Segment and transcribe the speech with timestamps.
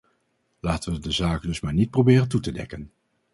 [0.59, 2.91] Laten we de zaken dus maar niet proberen toe te dekken.